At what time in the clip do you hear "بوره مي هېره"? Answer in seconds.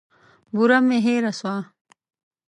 0.55-1.31